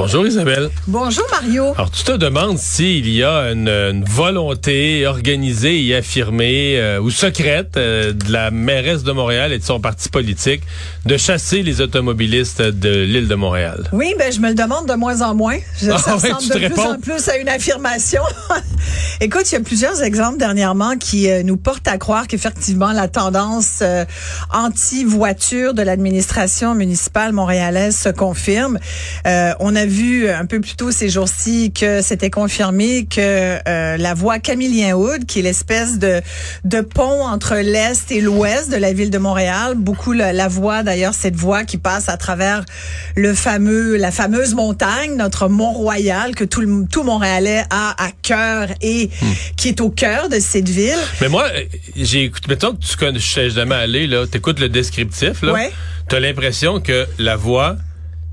[0.00, 0.70] Bonjour Isabelle.
[0.86, 1.74] Bonjour, Mario.
[1.74, 7.10] Alors tu te demandes s'il y a une, une volonté organisée et affirmée euh, ou
[7.10, 10.62] secrète euh, de la mairesse de Montréal et de son parti politique
[11.04, 13.90] de chasser les automobilistes de l'île de Montréal.
[13.92, 15.58] Oui, ben je me le demande de moins en moins.
[15.82, 16.92] Je, Ah ça ouais, ressemble de plus réponds?
[16.94, 18.22] en plus à une affirmation.
[19.20, 23.06] Écoute, il y a plusieurs exemples dernièrement qui euh, nous portent à croire qu'effectivement la
[23.08, 24.06] tendance euh,
[24.50, 28.78] anti-voiture de l'administration municipale montréalaise se confirme.
[29.26, 33.96] Euh, on a vu un peu plus tôt ces jours-ci que c'était confirmé que euh,
[33.96, 36.20] la voie Camillien Hood, qui est l'espèce de
[36.64, 40.82] de pont entre l'est et l'ouest de la ville de Montréal, beaucoup la, la voie
[40.82, 42.64] d'ailleurs cette voie qui passe à travers
[43.16, 48.68] le fameux la fameuse montagne, notre Mont-Royal que tout le tout Montréalais a à cœur
[48.80, 49.10] et
[49.56, 50.98] qui est au cœur de cette ville.
[51.20, 51.64] Mais moi, euh,
[51.96, 55.52] j'ai écouté, mettons que tu connais, je sais jamais aller, là, t'écoutes le descriptif, là.
[55.52, 55.72] Ouais.
[56.08, 57.76] T'as l'impression que la voie,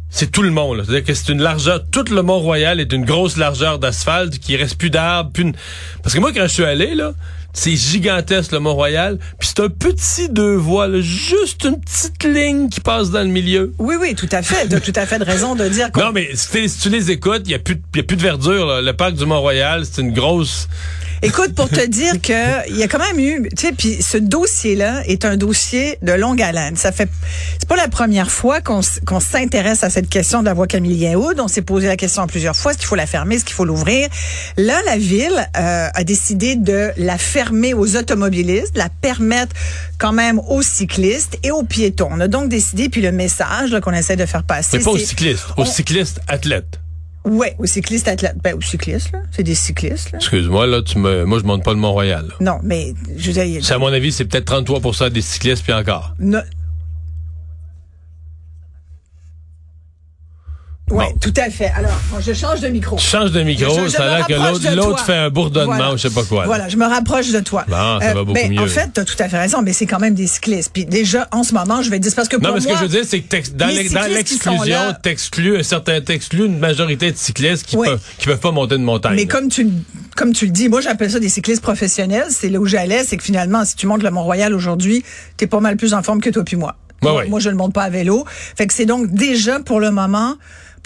[0.09, 0.83] c'est tout le monde, là.
[0.85, 4.75] C'est-à-dire que c'est une largeur, tout le Mont-Royal est d'une grosse largeur d'asphalte, qui reste
[4.77, 5.55] plus d'arbres, plus une-
[6.01, 7.11] Parce que moi, quand je suis allé, là,
[7.53, 12.69] c'est gigantesque, le Mont-Royal, puis c'est un petit deux voies, là, juste une petite ligne
[12.69, 13.73] qui passe dans le milieu.
[13.79, 16.11] Oui oui, tout à fait, de tout à fait de raison de dire qu'on Non,
[16.13, 18.65] mais si, tu les écoutes, il y a plus, de- y a plus de verdure,
[18.67, 18.81] là.
[18.81, 20.67] Le parc du Mont-Royal, c'est une grosse...
[21.23, 24.17] Écoute, pour te dire que il y a quand même eu, tu sais, puis ce
[24.17, 26.75] dossier-là est un dossier de longue haleine.
[26.75, 27.09] Ça fait,
[27.59, 28.81] c'est pas la première fois qu'on
[29.19, 31.39] s'intéresse à cette question de la voie Camillien Hood.
[31.39, 33.65] On s'est posé la question plusieurs fois est-ce qu'il faut la fermer, est-ce qu'il faut
[33.65, 34.07] l'ouvrir?
[34.57, 39.55] Là, la ville euh, a décidé de la fermer aux automobilistes, de la permettre
[39.97, 42.09] quand même aux cyclistes et aux piétons.
[42.11, 44.97] On a donc décidé, puis le message qu'on essaie de faire passer, Mais pas aux
[44.97, 46.79] cyclistes, aux on- cyclistes athlètes.
[47.27, 48.37] Ouais, aux cyclistes athlètes.
[48.43, 49.19] Ben, aux cyclistes, là.
[49.31, 50.17] C'est des cyclistes, là.
[50.19, 52.25] Excuse-moi, là, tu me, moi, je monte pas le Mont-Royal.
[52.39, 55.73] Non, mais je veux dire, C'est, à mon avis, c'est peut-être 33 des cyclistes, puis
[55.73, 56.13] encore.
[56.19, 56.39] No-
[60.89, 61.13] Oui, Bon.
[61.19, 61.69] tout à fait.
[61.75, 62.95] Alors, bon, je change de micro.
[62.95, 65.93] Tu changes de micro, Je- je ça a l'air que l'autre, fait un bourdonnement Voilà.
[65.93, 66.41] ou je sais pas quoi.
[66.41, 66.45] là.
[66.47, 67.65] Voilà, je me rapproche de toi.
[67.67, 68.61] Bon, ça va beaucoup ben, mieux.
[68.61, 70.71] En fait, tu as tout à fait raison, mais c'est quand même des cyclistes.
[70.73, 72.75] Puis déjà, en ce moment, je vais dire, parce que pour Non, mais ce moi,
[72.75, 77.17] que je veux dire, c'est que dans, l'exclusion, t'exclus un certain, t'exclus une majorité de
[77.17, 77.87] cyclistes qui Oui.
[77.89, 79.15] peuvent, qui peuvent pas monter de montagne.
[79.15, 79.27] Mais là.
[79.27, 79.71] comme tu, le-
[80.15, 82.27] comme tu le dis, moi j'appelle ça des cyclistes professionnels.
[82.29, 85.03] C'est là où j'allais, c'est que finalement, si tu montes le Mont-Royal aujourd'hui,
[85.35, 86.75] t'es pas mal plus en forme que toi puis moi.
[87.03, 87.27] Ouais, moi, ouais.
[87.27, 88.25] moi, je ne monte pas à vélo.
[88.57, 90.35] Fait que c'est donc déjà pour le moment,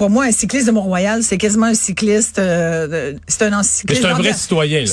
[0.01, 2.39] pour moi, un cycliste de Mont-Royal, c'est quasiment un cycliste.
[2.39, 4.01] euh, c'est un cycliste.
[4.01, 4.85] c'est un vrai citoyen, là.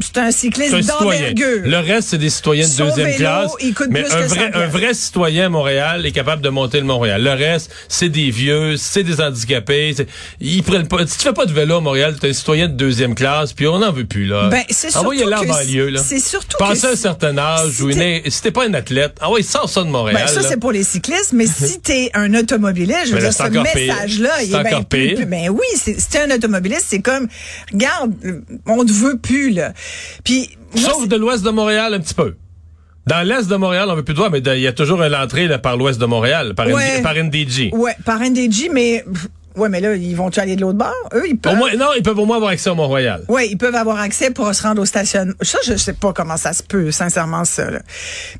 [0.00, 1.62] C'est un, un cycliste d'envergure.
[1.66, 3.52] Le reste, c'est des citoyens de Son deuxième vélo, classe.
[3.60, 4.78] il coûte mais plus un que vrai, 100 un piastres.
[4.78, 7.22] vrai citoyen à Montréal est capable de monter le Montréal.
[7.22, 9.94] Le reste, c'est des vieux, c'est des handicapés.
[10.40, 11.06] Ils prennent pas.
[11.06, 13.66] Si tu fais pas de vélo à Montréal, t'es un citoyen de deuxième classe, puis
[13.66, 14.48] on n'en veut plus là.
[14.48, 16.00] Ben, c'est surtout là en banlieue là.
[16.02, 19.30] c'est surtout que un certain âge, si ou une- si t'es pas un athlète, ah
[19.30, 20.22] ouais, sors ça de Montréal.
[20.24, 20.48] Ben, ça, là.
[20.48, 23.64] c'est pour les cyclistes, mais si t'es un automobiliste, je veux là, dire, ce encore
[23.74, 23.94] pire.
[24.40, 27.28] Message-là, il C'est est bien plus, plus- Ben oui, c'est- un automobiliste, c'est comme,
[27.72, 29.72] regarde, euh, on te veut plus, là.
[30.24, 32.34] Puis, moi, Sauf de l'ouest de Montréal un petit peu.
[33.06, 35.14] Dans l'est de Montréal, on veut plus de voir, mais il y a toujours une
[35.14, 36.98] entrée là, par l'ouest de Montréal, par, Ouais.
[36.98, 37.70] ND par NDG.
[37.72, 39.02] Ouais, par NDG, mais
[39.58, 40.94] ouais, mais là, ils vont-tu aller de l'autre bord?
[41.14, 41.52] Eux, ils peuvent.
[41.52, 43.24] Au moins, non, ils peuvent au moins avoir accès au Mont-Royal.
[43.28, 45.34] Oui, ils peuvent avoir accès pour se rendre au stationnement.
[45.42, 47.70] Ça, je sais pas comment ça se peut, sincèrement, ça.
[47.70, 47.80] là.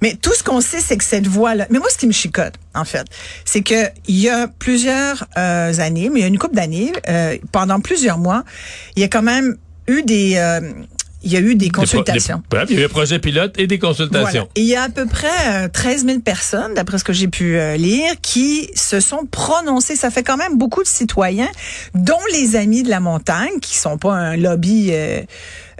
[0.03, 1.67] Mais tout ce qu'on sait, c'est que cette voie-là...
[1.71, 3.07] Mais moi, ce qui me chicote, en fait,
[3.45, 6.93] c'est que il y a plusieurs euh, années, mais il y a une couple d'années,
[7.09, 8.45] euh, pendant plusieurs mois,
[8.97, 9.57] il y a quand même
[9.87, 10.37] eu des...
[10.37, 10.61] euh,
[11.23, 12.43] il y a eu des consultations.
[12.51, 13.95] des- il y a eu un projet pilote et des Voilà.
[13.95, 14.49] consultations.
[14.55, 15.27] Et Il y a à peu près
[15.65, 19.97] euh, 13 000 personnes, d'après ce que j'ai pu euh, lire, qui se sont prononcées.
[19.97, 21.49] Ça fait quand même beaucoup de citoyens,
[21.95, 25.23] dont les Amis de la montagne, qui sont pas un lobby euh,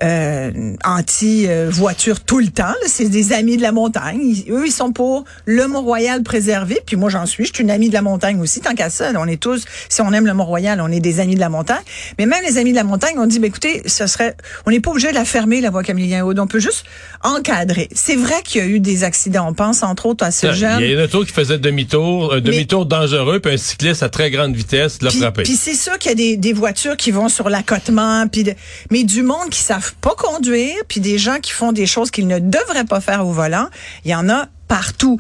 [0.03, 2.75] euh, anti-voiture tout le temps.
[2.87, 4.21] C'est des Amis de la montagne.
[4.23, 6.81] Ils- eux, ils sont pour le Mont-Royal préservé.
[6.87, 7.45] Puis moi, j'en suis.
[7.47, 9.11] Je suis une amie de la montagne aussi, tant qu'à ça.
[9.17, 11.83] On est tous, si on aime le Mont-Royal, on est des Amis de la montagne.
[12.19, 14.37] Mais même les Amis de la montagne ont dit, ben, écoutez, ce serait,
[14.67, 16.39] on n'est pas obligé de la fermer, la voie Camillien Aude.
[16.39, 16.85] On peut juste
[17.23, 17.89] encadrer.
[17.95, 19.47] C'est vrai qu'il y a eu des accidents.
[19.49, 20.81] On pense entre autres à ce Il jeune.
[20.81, 24.31] y a une auto qui faisait demi-tour, un demi-tour dangereux, puis un cycliste à très
[24.31, 25.43] grande vitesse l'a frappé.
[25.43, 28.55] puis c'est sûr qu'il y a des, des voitures qui vont sur l'accotement, puis de-
[28.91, 32.27] mais du monde qui savent pas conduire, puis des gens qui font des choses qu'ils
[32.27, 33.69] ne devraient pas faire au volant,
[34.05, 35.19] il y en a partout.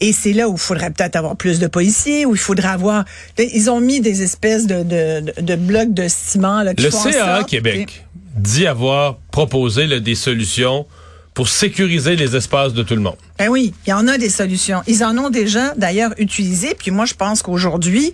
[0.00, 3.04] Et c'est là où il faudrait peut-être avoir plus de policiers, où il faudrait avoir...
[3.38, 7.04] Ils ont mis des espèces de, de, de, blocs de ciment là, qui Le font
[7.04, 8.04] CAA sorte Québec
[8.34, 10.86] dit avoir proposé là, des solutions
[11.34, 13.16] pour sécuriser les espaces de tout le monde.
[13.38, 14.82] Ben oui, il y en a des solutions.
[14.86, 16.74] Ils en ont déjà d'ailleurs utilisé.
[16.78, 18.12] Puis moi, je pense qu'aujourd'hui,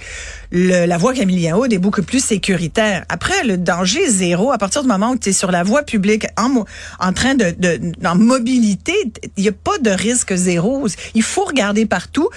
[0.53, 3.05] la voie Camillien Aude est beaucoup plus sécuritaire.
[3.09, 4.53] Après, le danger zéro.
[4.53, 6.65] À partir du moment où tu es sur la voie publique en,
[7.01, 8.93] en train de, de en mobilité,
[9.37, 10.87] il n'y a pas de risque zéro.
[11.15, 12.29] Il faut regarder partout.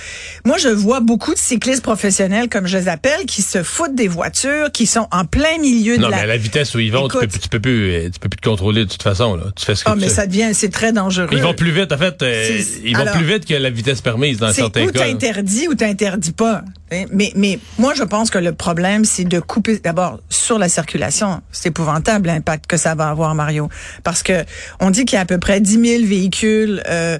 [0.45, 4.07] Moi, je vois beaucoup de cyclistes professionnels, comme je les appelle, qui se foutent des
[4.07, 6.09] voitures, qui sont en plein milieu de la...
[6.09, 8.29] Non, mais à la vitesse où ils vont, tu, peux, tu peux plus, tu peux
[8.29, 9.35] plus te contrôler de toute façon.
[9.35, 9.45] Là.
[9.55, 11.29] Tu fais ce que ah, mais ça devient, c'est très dangereux.
[11.31, 11.91] Ils vont plus vite.
[11.91, 15.07] En fait, euh, ils vont plus vite que la vitesse permise dans certains cas.
[15.07, 16.63] Ou t'interdis ou t'interdis pas.
[17.11, 21.41] Mais, mais moi, je pense que le problème, c'est de couper d'abord sur la circulation.
[21.51, 23.69] C'est épouvantable l'impact que ça va avoir, Mario.
[24.03, 24.45] Parce que
[24.79, 27.19] on dit qu'il y a à peu près 10 000 véhicules euh,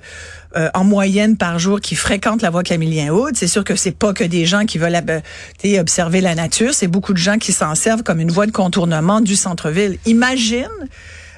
[0.56, 3.36] euh, en moyenne par jour qui fréquentent la voie Camillien-Haute.
[3.36, 6.74] C'est sûr que c'est pas que des gens qui veulent euh, observer la nature.
[6.74, 9.98] C'est beaucoup de gens qui s'en servent comme une voie de contournement du centre-ville.
[10.06, 10.70] Imagine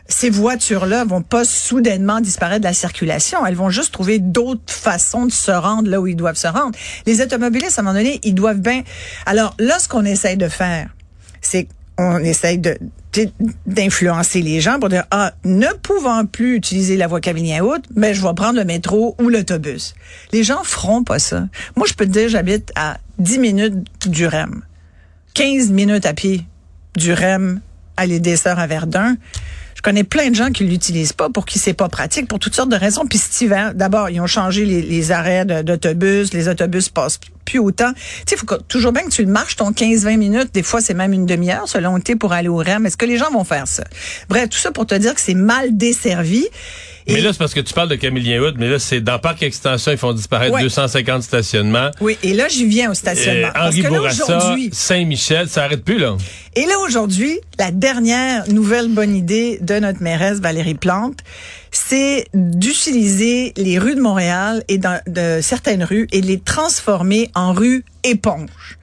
[0.09, 3.45] ces voitures-là vont pas soudainement disparaître de la circulation.
[3.45, 6.77] Elles vont juste trouver d'autres façons de se rendre là où ils doivent se rendre.
[7.06, 8.81] Les automobilistes, à un moment donné, ils doivent bien...
[9.25, 10.89] Alors là, ce qu'on essaye de faire,
[11.41, 12.77] c'est qu'on essaye de
[13.65, 18.13] d'influencer les gens pour dire ah ne pouvant plus utiliser la voie Cavignon haute mais
[18.13, 19.95] je vais prendre le métro ou l'autobus.
[20.31, 21.47] Les gens feront pas ça.
[21.75, 24.63] Moi je peux te dire j'habite à 10 minutes du REM.
[25.33, 26.45] 15 minutes à pied
[26.95, 27.62] du REM
[27.97, 29.17] à l'Édesseur à Verdun.
[29.79, 32.53] Je connais plein de gens qui l'utilisent pas pour qui c'est pas pratique pour toutes
[32.53, 33.05] sortes de raisons.
[33.05, 37.17] Puis cet d'abord, ils ont changé les, les arrêts d'autobus, les autobus passent
[37.50, 37.92] plus autant.
[37.94, 40.50] Tu sais, faut toujours bien que tu le marches ton 15-20 minutes.
[40.54, 42.86] Des fois, c'est même une demi-heure selon le pour aller au REM.
[42.86, 43.84] Est-ce que les gens vont faire ça?
[44.30, 46.46] Bref, tout ça pour te dire que c'est mal desservi.
[47.07, 49.42] Mais là, c'est parce que tu parles de Camillien Hood, mais là, c'est dans Parc
[49.42, 51.90] Extension, ils font disparaître 250 stationnements.
[52.01, 53.48] Oui, et là, j'y viens au stationnement.
[53.48, 56.18] Euh, Henri Bourassa, Saint-Michel, ça arrête plus, là.
[56.56, 61.19] Et là, aujourd'hui, la dernière nouvelle bonne idée de notre mairesse Valérie Plante,
[61.89, 67.83] c'est d'utiliser les rues de Montréal et de certaines rues et les transformer en rues
[68.03, 68.77] éponges.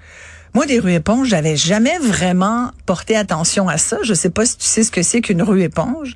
[0.54, 3.98] Moi, des rues éponges, j'avais jamais vraiment porté attention à ça.
[4.02, 6.14] Je sais pas si tu sais ce que c'est qu'une rue éponge,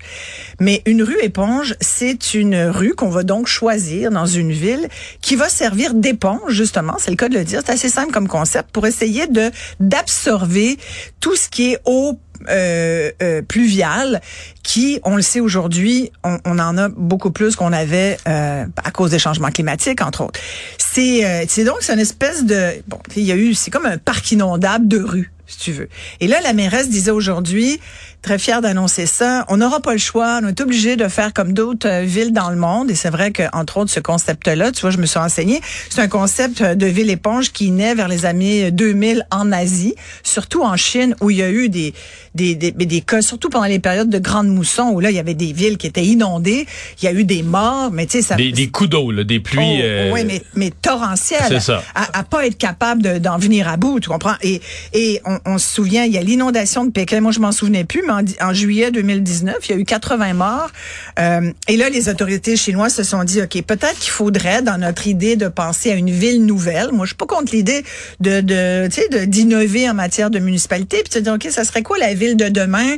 [0.58, 4.88] mais une rue éponge, c'est une rue qu'on va donc choisir dans une ville
[5.20, 6.96] qui va servir d'éponge, justement.
[6.98, 7.60] C'est le cas de le dire.
[7.64, 10.76] C'est assez simple comme concept pour essayer de d'absorber
[11.20, 14.20] tout ce qui est eau euh, euh, pluviale
[14.62, 18.90] qui, on le sait aujourd'hui, on, on, en a beaucoup plus qu'on avait euh, à
[18.90, 20.40] cause des changements climatiques, entre autres.
[20.78, 23.86] C'est euh, c'est donc c'est une espèce de bon, il y a eu c'est comme
[23.86, 25.88] un parc inondable de rue si tu veux.
[26.20, 27.80] Et là, la mairesse disait aujourd'hui,
[28.22, 31.52] très fière d'annoncer ça, on n'aura pas le choix, on est obligé de faire comme
[31.52, 32.90] d'autres euh, villes dans le monde.
[32.90, 36.08] Et c'est vrai qu'entre autres, ce concept-là, tu vois, je me suis renseignée, c'est un
[36.08, 41.14] concept de ville éponge qui naît vers les années 2000 en Asie, surtout en Chine,
[41.20, 41.94] où il y a eu des,
[42.34, 45.20] des, des, des cas, surtout pendant les périodes de grandes moussons, où là, il y
[45.20, 46.66] avait des villes qui étaient inondées,
[47.00, 48.36] il y a eu des morts, mais tu sais, ça...
[48.36, 49.80] Des, des coups d'eau, des pluies...
[49.80, 51.40] Oh, euh, Oui, mais, mais torrentielles.
[51.48, 51.82] C'est ça.
[51.94, 54.34] À, à, pas être capable d'en venir à bout, tu comprends?
[54.42, 54.60] Et,
[54.92, 57.20] et on, on, se souvient, il y a l'inondation de Pékin.
[57.20, 60.70] Moi, je m'en souvenais plus, en, juillet 2019, il y a eu 80 morts.
[61.18, 65.06] Euh, et là, les autorités chinoises se sont dit, OK, peut-être qu'il faudrait, dans notre
[65.06, 67.84] idée de penser à une ville nouvelle, moi, je suis pas contre l'idée
[68.20, 71.98] de, tu sais, d'innover en matière de municipalité, puis de dire, OK, ça serait quoi
[71.98, 72.96] la ville de demain?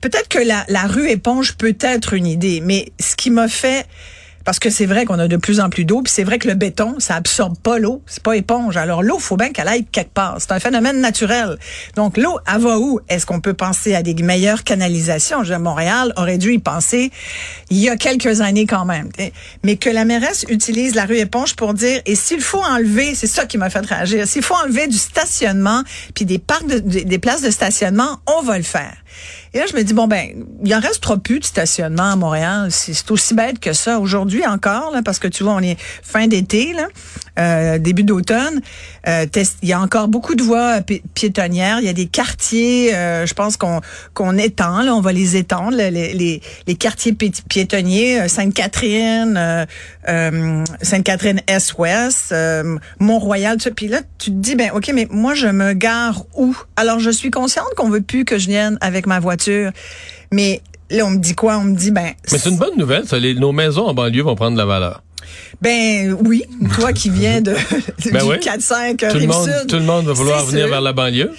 [0.00, 3.86] Peut-être que la, la rue éponge peut être une idée, mais ce qui m'a fait
[4.44, 6.48] parce que c'est vrai qu'on a de plus en plus d'eau, puis c'est vrai que
[6.48, 8.76] le béton, ça absorbe pas l'eau, c'est pas éponge.
[8.76, 10.36] Alors l'eau, faut bien qu'elle aille quelque part.
[10.38, 11.56] C'est un phénomène naturel.
[11.96, 13.00] Donc l'eau, elle va où?
[13.08, 15.44] Est-ce qu'on peut penser à des meilleures canalisations?
[15.44, 17.10] Je Montréal aurait dû y penser
[17.70, 19.08] il y a quelques années quand même.
[19.64, 23.26] Mais que la mairesse utilise la rue éponge pour dire et s'il faut enlever, c'est
[23.26, 24.26] ça qui m'a fait réagir.
[24.26, 25.82] S'il faut enlever du stationnement
[26.14, 28.94] puis des parcs des places de stationnement, on va le faire.
[29.54, 30.28] Et là, je me dis, bon, ben,
[30.64, 32.68] il en reste trop plus de stationnement à Montréal.
[32.70, 33.98] C'est aussi bête que ça.
[33.98, 36.74] Aujourd'hui encore, là, parce que tu vois, on est fin d'été,
[37.38, 38.62] euh, début d'automne.
[39.06, 39.26] Euh,
[39.62, 40.80] il y a encore beaucoup de voies
[41.14, 41.80] piétonnières.
[41.80, 43.80] Il y a des quartiers, euh, je pense qu'on
[44.14, 49.66] qu'on étend, là, on va les étendre, les, les, les quartiers piétonniers, Sainte-Catherine,
[50.82, 52.34] Sainte-Catherine Est-Ouest,
[53.00, 53.70] Mont-Royal, tout ça.
[53.70, 56.56] Puis là, tu te dis, ben, OK, mais moi, je me gare où?
[56.76, 59.41] Alors, je suis consciente qu'on veut plus que je vienne avec ma voiture.
[60.30, 61.58] Mais là, on me dit quoi?
[61.58, 62.12] On me dit, ben.
[62.30, 63.18] Mais c'est une bonne nouvelle, ça.
[63.20, 65.02] nos maisons en banlieue vont prendre de la valeur.
[65.60, 66.44] Ben oui,
[66.74, 67.52] toi qui viens de
[68.12, 71.30] ben du 4-5 tout le monde, Tout le monde va vouloir venir vers la banlieue.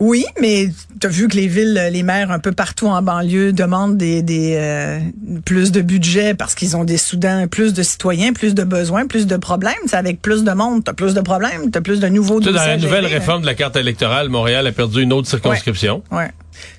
[0.00, 0.68] Oui, mais
[1.00, 4.20] tu as vu que les villes, les maires un peu partout en banlieue demandent des,
[4.22, 4.98] des euh,
[5.44, 9.28] plus de budget parce qu'ils ont des Soudans, plus de citoyens, plus de besoins, plus
[9.28, 9.74] de problèmes.
[9.86, 12.64] C'est avec plus de monde, t'as plus de problèmes, t'as plus de nouveaux tu Dans
[12.64, 16.02] la nouvelle réforme de la carte électorale, Montréal a perdu une autre circonscription.
[16.10, 16.18] Ouais.
[16.18, 16.30] ouais.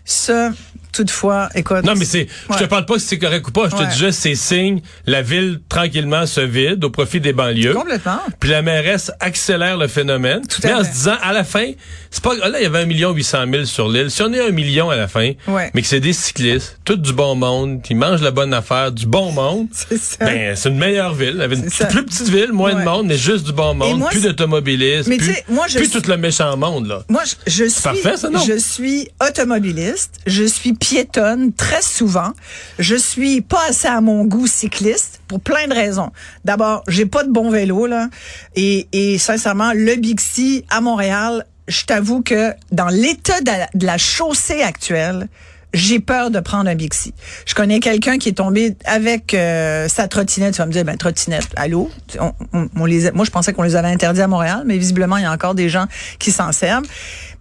[0.06, 0.54] Ça,
[0.94, 1.84] toutefois, écoute.
[1.84, 3.68] Non, mais c'est, je te parle pas si c'est correct ou pas.
[3.70, 3.86] Je Ouais.
[3.86, 7.74] te dis juste, c'est signe, la ville tranquillement se vide au profit des banlieues.
[7.74, 8.20] Complètement.
[8.40, 10.42] Puis la mairesse accélère le phénomène.
[10.48, 10.84] Tout à mais en fait.
[10.86, 11.72] se disant, à la fin,
[12.12, 14.10] c'est pas, là, il y avait un million huit cent mille sur l'île.
[14.12, 15.72] Si on est un million à la fin, Ouais.
[15.74, 19.06] mais que c'est des cyclistes, tout du bon monde, qui mangent la bonne affaire, du
[19.08, 20.24] bon monde, C'est ça.
[20.26, 21.42] ben, c'est une meilleure ville.
[21.42, 24.22] Avec une plus petite ville, moins de monde, mais juste du bon monde, moi, plus
[24.24, 27.04] d'automobilistes, Mais plus, tu sais, moi, je plus suis- tout le méchant monde, là.
[27.10, 28.40] Moi, je, je suis, parfait, ça, non?
[28.46, 32.34] je suis automobiliste, je suis piétonne très souvent,
[32.78, 36.12] je suis pas assez à mon goût cycliste pour plein de raisons.
[36.44, 38.10] D'abord, j'ai pas de bon vélo là,
[38.58, 44.62] et, et sincèrement, le Bixi à Montréal, je t'avoue que dans l'état de la, chaussée
[44.62, 45.28] actuelle.
[45.74, 47.16] J'ai peur de prendre un Bixi.
[47.48, 50.54] Je connais quelqu'un qui est tombé avec euh, sa trottinette.
[50.54, 51.90] Tu vas me dire, ben trottinette, allô?
[52.20, 52.32] On,
[52.76, 55.56] moi, je pensais qu'on les avait interdits à Montréal, mais visiblement, il y a encore
[55.56, 55.88] des gens
[56.20, 56.86] qui s'en servent.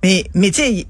[0.03, 0.87] Mais, mais tu sais,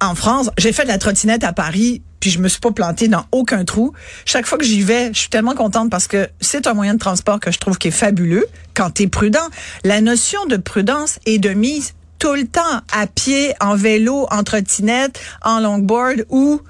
[0.00, 3.08] en France, j'ai fait de la trottinette à Paris, puis je me suis pas plantée
[3.08, 3.92] dans aucun trou.
[4.24, 6.98] Chaque fois que j'y vais, je suis tellement contente parce que c'est un moyen de
[6.98, 9.48] transport que je trouve qui est fabuleux quand tu es prudent.
[9.84, 14.42] La notion de prudence est de mise tout le temps à pied, en vélo, en
[14.42, 16.60] trottinette, en longboard ou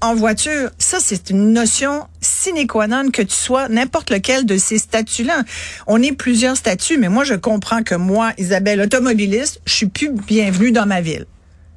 [0.00, 0.70] en voiture.
[0.78, 5.44] Ça, c'est une notion sine qua non que tu sois n'importe lequel de ces statuts-là.
[5.86, 10.10] On est plusieurs statuts, mais moi, je comprends que moi, Isabelle, automobiliste, je suis plus
[10.10, 11.26] bienvenue dans ma ville.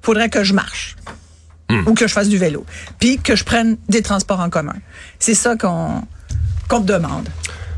[0.06, 0.96] Faudrait que je marche.
[1.88, 2.64] Ou que je fasse du vélo.
[3.00, 4.76] Puis que je prenne des transports en commun.
[5.18, 6.04] C'est ça qu'on
[6.68, 7.28] qu'on me demande.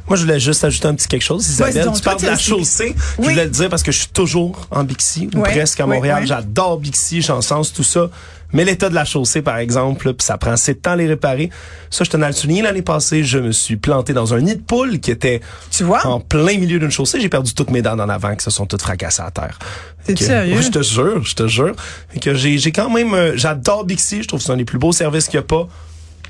[0.07, 1.47] Moi, je voulais juste ajouter un petit quelque chose.
[1.47, 2.95] Isabelle, donc, tu parles de la chaussée.
[3.17, 3.25] Oui.
[3.25, 5.85] Je voulais te dire parce que je suis toujours en Bixi, ou Ouais, presque à
[5.85, 6.21] Montréal.
[6.21, 6.27] ouais.
[6.27, 8.09] J'adore Bixi, j'en sens tout ça.
[8.53, 11.07] Mais l'état de la chaussée, par exemple, puis ça prend assez de temps à les
[11.07, 11.49] réparer.
[11.89, 13.25] Ça, je tenais à le souligner l'année passée.
[13.25, 16.07] Je me suis planté dans un nid de poule qui était Tu vois?
[16.07, 17.19] en plein milieu d'une chaussée.
[17.19, 19.59] J'ai perdu toutes mes dents en avant qui se sont toutes fracassées à terre.
[20.05, 20.55] T'es sérieux?
[20.55, 21.73] Ouais, je te jure, je te jure.
[22.07, 24.23] Fait que j'ai, j'ai quand même, euh, j'adore Bixi.
[24.23, 25.67] Je trouve que c'est un des plus beaux services qu'il n'y a pas.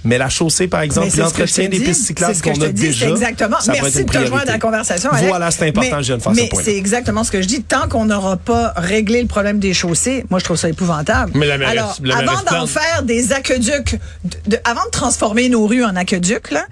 [0.08, 2.82] Mais la chaussée, par exemple, l'entretien des pistes cyclables C'est ce que qu'on a dis,
[2.82, 3.10] déjà.
[3.10, 3.58] exactement.
[3.68, 5.10] Merci de te joindre à la conversation.
[5.12, 5.28] Alex.
[5.28, 7.48] Voilà, c'est important, Mais- je viens de faire ce Mais c'est exactement ce que je
[7.48, 7.62] dis.
[7.62, 11.32] Tant qu'on n'aura pas réglé le problème des chaussées, moi, je trouve ça épouvantable.
[11.36, 15.50] Mais la mairesse- Alors, la avant d'en faire des aqueducs, de- de- avant de transformer
[15.50, 16.66] nos rues en aqueducs, là,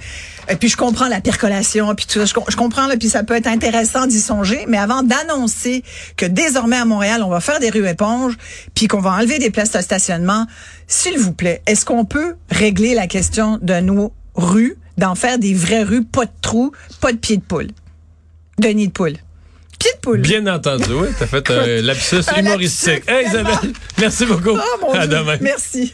[0.50, 3.10] et puis je comprends la percolation, puis tout ça, je, com- je comprends, là, puis
[3.10, 5.84] ça peut être intéressant d'y songer, mais avant d'annoncer
[6.18, 8.34] que désormais à Montréal, on va faire des rues éponges,
[8.74, 10.46] puis qu'on va enlever des places de stationnement,
[10.88, 15.54] s'il vous plaît, est-ce qu'on peut régler la question de nos rues, d'en faire des
[15.54, 16.72] vraies rues, pas de trous,
[17.02, 17.68] pas de pieds de poule,
[18.60, 19.14] de nid de poule.
[19.78, 20.22] Pied de poule.
[20.22, 21.10] Bien entendu, oui.
[21.20, 23.04] T'as fait un lapsus Un humoristique.
[23.08, 24.52] lapsus, Hey, Isabelle, merci beaucoup.
[24.58, 25.38] Oh mon à demain.
[25.42, 25.94] Merci.